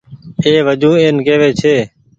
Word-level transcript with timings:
اي 0.43 0.51
وجون 0.67 0.95
اين 1.01 1.15
ڪيوي 1.25 1.49
ڇي 1.59 1.75